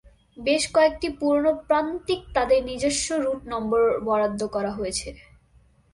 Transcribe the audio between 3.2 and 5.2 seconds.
Root নম্বর বরাদ্দ করা হয়েছে।